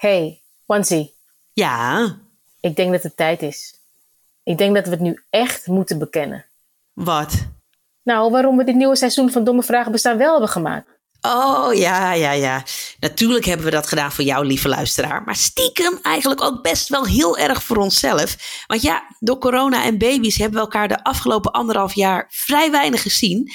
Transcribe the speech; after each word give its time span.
Hey, 0.00 0.40
Wansie, 0.66 1.14
Ja, 1.52 2.16
ik 2.60 2.76
denk 2.76 2.92
dat 2.92 3.02
het 3.02 3.16
tijd 3.16 3.42
is. 3.42 3.74
Ik 4.42 4.58
denk 4.58 4.74
dat 4.74 4.84
we 4.84 4.90
het 4.90 5.00
nu 5.00 5.22
echt 5.30 5.66
moeten 5.66 5.98
bekennen. 5.98 6.44
wat? 6.92 7.46
Nou, 8.02 8.30
waarom 8.30 8.56
we 8.56 8.64
dit 8.64 8.74
nieuwe 8.74 8.96
seizoen 8.96 9.30
van 9.30 9.44
Domme 9.44 9.62
Vragen 9.62 9.92
Bestaan 9.92 10.18
wel 10.18 10.30
hebben 10.30 10.48
gemaakt. 10.48 10.88
Oh 11.20 11.74
ja, 11.74 12.12
ja, 12.12 12.32
ja. 12.32 12.62
Natuurlijk 13.00 13.44
hebben 13.44 13.66
we 13.66 13.72
dat 13.72 13.86
gedaan 13.86 14.12
voor 14.12 14.24
jou, 14.24 14.46
lieve 14.46 14.68
luisteraar. 14.68 15.22
Maar 15.22 15.36
stiekem 15.36 15.98
eigenlijk 16.02 16.42
ook 16.42 16.62
best 16.62 16.88
wel 16.88 17.06
heel 17.06 17.38
erg 17.38 17.62
voor 17.62 17.76
onszelf. 17.76 18.64
Want 18.66 18.82
ja, 18.82 19.02
door 19.18 19.38
corona 19.38 19.84
en 19.84 19.98
baby's 19.98 20.36
hebben 20.36 20.58
we 20.58 20.64
elkaar 20.64 20.88
de 20.88 21.04
afgelopen 21.04 21.52
anderhalf 21.52 21.94
jaar 21.94 22.26
vrij 22.30 22.70
weinig 22.70 23.02
gezien. 23.02 23.52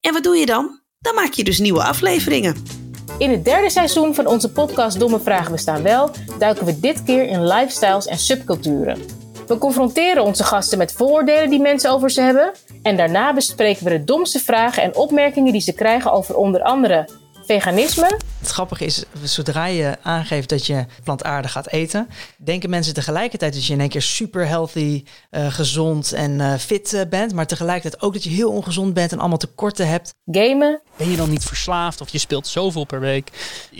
En 0.00 0.12
wat 0.12 0.22
doe 0.22 0.36
je 0.36 0.46
dan? 0.46 0.80
Dan 0.98 1.14
maak 1.14 1.32
je 1.32 1.44
dus 1.44 1.58
nieuwe 1.58 1.82
afleveringen. 1.82 2.85
In 3.18 3.30
het 3.30 3.44
derde 3.44 3.70
seizoen 3.70 4.14
van 4.14 4.26
onze 4.26 4.52
podcast 4.52 4.98
Domme 4.98 5.20
Vragen 5.20 5.52
Bestaan 5.52 5.82
Wel 5.82 6.10
duiken 6.38 6.66
we 6.66 6.80
dit 6.80 7.02
keer 7.02 7.26
in 7.28 7.46
lifestyles 7.46 8.06
en 8.06 8.18
subculturen. 8.18 8.98
We 9.46 9.58
confronteren 9.58 10.22
onze 10.22 10.44
gasten 10.44 10.78
met 10.78 10.92
vooroordelen 10.92 11.50
die 11.50 11.60
mensen 11.60 11.90
over 11.90 12.10
ze 12.10 12.20
hebben. 12.20 12.52
En 12.82 12.96
daarna 12.96 13.34
bespreken 13.34 13.84
we 13.84 13.90
de 13.90 14.04
domste 14.04 14.38
vragen 14.38 14.82
en 14.82 14.96
opmerkingen 14.96 15.52
die 15.52 15.60
ze 15.60 15.72
krijgen 15.72 16.12
over 16.12 16.36
onder 16.36 16.62
andere 16.62 17.08
veganisme, 17.46 18.18
grappige 18.56 18.84
is, 18.84 19.04
zodra 19.22 19.66
je 19.66 19.96
aangeeft 20.02 20.48
dat 20.48 20.66
je 20.66 20.84
plantaardig 21.04 21.52
gaat 21.52 21.68
eten, 21.68 22.08
denken 22.36 22.70
mensen 22.70 22.94
tegelijkertijd 22.94 23.52
dat 23.52 23.66
je 23.66 23.72
in 23.72 23.80
één 23.80 23.88
keer 23.88 24.02
super 24.02 24.46
healthy, 24.46 25.04
eh, 25.30 25.52
gezond 25.52 26.12
en 26.12 26.40
eh, 26.40 26.54
fit 26.54 26.92
eh, 26.92 27.00
bent, 27.08 27.34
maar 27.34 27.46
tegelijkertijd 27.46 28.02
ook 28.02 28.12
dat 28.12 28.24
je 28.24 28.30
heel 28.30 28.50
ongezond 28.50 28.94
bent 28.94 29.12
en 29.12 29.18
allemaal 29.18 29.38
tekorten 29.38 29.88
hebt. 29.88 30.14
gamen, 30.24 30.80
Ben 30.96 31.10
je 31.10 31.16
dan 31.16 31.30
niet 31.30 31.44
verslaafd 31.44 32.00
of 32.00 32.08
je 32.08 32.18
speelt 32.18 32.46
zoveel 32.46 32.84
per 32.84 33.00
week? 33.00 33.30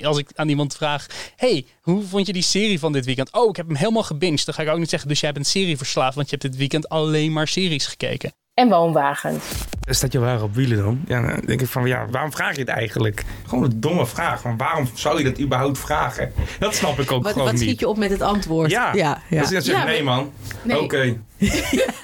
Als 0.02 0.18
ik 0.18 0.30
aan 0.34 0.48
iemand 0.48 0.76
vraag, 0.76 1.06
hey, 1.36 1.66
hoe 1.80 2.02
vond 2.02 2.26
je 2.26 2.32
die 2.32 2.42
serie 2.42 2.78
van 2.78 2.92
dit 2.92 3.04
weekend? 3.04 3.32
Oh, 3.32 3.48
ik 3.48 3.56
heb 3.56 3.66
hem 3.66 3.76
helemaal 3.76 4.02
gebinged. 4.02 4.44
Dan 4.44 4.54
ga 4.54 4.62
ik 4.62 4.68
ook 4.68 4.78
niet 4.78 4.90
zeggen, 4.90 5.08
dus 5.08 5.20
jij 5.20 5.32
bent 5.32 5.46
serie 5.46 5.76
verslaafd, 5.76 6.14
want 6.14 6.30
je 6.30 6.36
hebt 6.36 6.48
dit 6.48 6.58
weekend 6.58 6.88
alleen 6.88 7.32
maar 7.32 7.48
series 7.48 7.86
gekeken. 7.86 8.32
en 8.54 8.68
woonwagens. 8.68 9.44
Staat 9.88 10.12
je 10.12 10.18
waar 10.18 10.42
op 10.42 10.54
wielen 10.54 10.78
dan? 10.78 11.00
Ja, 11.06 11.20
dan 11.26 11.40
denk 11.46 11.60
ik 11.60 11.66
van, 11.68 11.86
ja, 11.86 12.06
waarom 12.10 12.32
vraag 12.32 12.54
je 12.54 12.60
het 12.60 12.68
eigenlijk? 12.68 13.24
Gewoon 13.46 13.64
een 13.64 13.80
domme 13.80 14.06
vraag. 14.06 14.40
Van 14.40 14.56
waarom 14.56 14.88
zou 14.94 15.18
je 15.18 15.24
dat 15.24 15.40
überhaupt 15.40 15.78
vragen? 15.78 16.32
Dat 16.58 16.74
snap 16.74 16.98
ik 16.98 17.12
ook 17.12 17.22
Wat, 17.22 17.32
gewoon 17.32 17.46
wat 17.48 17.56
schiet 17.56 17.68
niet. 17.68 17.80
je 17.80 17.88
op 17.88 17.96
met 17.96 18.10
het 18.10 18.20
antwoord? 18.22 18.70
Ja, 18.70 18.94
ja, 18.94 19.22
ja. 19.30 19.40
Dus 19.40 19.50
dan 19.50 19.62
zeg 19.62 19.74
je, 19.74 19.80
Ja, 19.80 19.86
nee 19.86 20.02
man. 20.02 20.32
Nee. 20.62 20.80
Oké. 20.80 21.16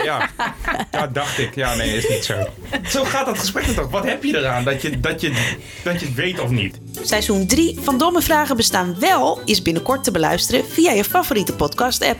ja. 0.05 0.29
ja, 0.91 1.07
dacht 1.07 1.39
ik. 1.39 1.55
Ja, 1.55 1.75
nee, 1.75 1.97
is 1.97 2.09
niet 2.09 2.25
zo. 2.25 2.35
Zo 2.89 3.05
gaat 3.05 3.27
dat 3.27 3.39
gesprek 3.39 3.65
toch. 3.65 3.91
Wat 3.91 4.05
heb 4.05 4.23
je 4.23 4.39
eraan 4.39 4.65
dat 4.65 4.83
je, 4.83 5.01
dat 5.01 5.21
je, 5.21 5.55
dat 5.83 6.01
je 6.01 6.07
het 6.07 6.15
weet 6.15 6.41
of 6.41 6.51
niet? 6.51 6.79
Seizoen 7.03 7.47
3 7.47 7.79
van 7.81 7.99
Domme 7.99 8.23
Vragen 8.23 8.57
Bestaan 8.57 8.97
Wel 9.01 9.41
is 9.45 9.63
binnenkort 9.63 10.05
te 10.05 10.11
beluisteren 10.11 10.65
via 10.69 10.93
je 10.93 11.05
favoriete 11.05 11.55
podcast-app. 11.55 12.19